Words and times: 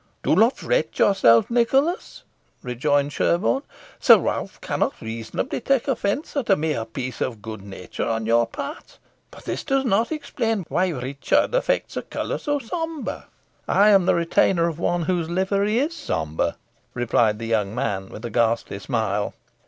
'""Do 0.23 0.35
not 0.35 0.57
fret 0.57 0.97
yourself, 0.97 1.51
Nicholas," 1.51 2.23
rejoined 2.63 3.13
Sherborne; 3.13 3.61
"Sir 3.99 4.17
Ralph 4.17 4.59
cannot 4.59 4.99
reasonably 4.99 5.61
take 5.61 5.87
offence 5.87 6.35
at 6.35 6.49
a 6.49 6.55
mere 6.55 6.85
piece 6.85 7.21
of 7.21 7.39
good 7.43 7.61
nature 7.61 8.07
on 8.07 8.25
your 8.25 8.47
part. 8.47 8.97
But 9.29 9.45
this 9.45 9.63
does 9.63 9.85
not 9.85 10.11
explain 10.11 10.65
why 10.69 10.87
Richard 10.89 11.53
affects 11.53 11.95
a 11.97 12.01
colour 12.01 12.39
so 12.39 12.57
sombre." 12.57 13.27
"I 13.67 13.89
am 13.89 14.07
the 14.07 14.15
retainer 14.15 14.67
of 14.67 14.79
one 14.79 15.03
whose 15.03 15.29
livery 15.29 15.77
is 15.77 15.95
sombre," 15.95 16.57
replied 16.95 17.37
the 17.37 17.45
young 17.45 17.75
man, 17.75 18.09
with 18.09 18.25
a 18.25 18.31
ghastly 18.31 18.79
smile. 18.79 19.35